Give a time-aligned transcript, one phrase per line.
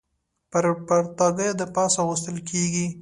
[0.51, 2.87] پر پرتاګه د پاسه اغوستل کېږي.